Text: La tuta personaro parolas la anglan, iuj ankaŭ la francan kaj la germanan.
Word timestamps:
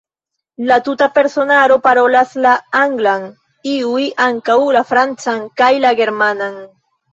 La 0.69 0.77
tuta 0.85 1.07
personaro 1.17 1.77
parolas 1.87 2.31
la 2.47 2.55
anglan, 2.85 3.29
iuj 3.75 4.01
ankaŭ 4.27 4.59
la 4.79 4.85
francan 4.95 5.47
kaj 5.63 5.71
la 5.87 5.95
germanan. 6.03 6.61